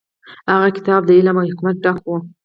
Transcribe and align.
هغه 0.51 0.69
کتاب 0.77 1.01
د 1.05 1.09
علم 1.17 1.35
او 1.39 1.47
حکمت 1.51 1.75
ډک 1.85 1.97
و. 2.07 2.11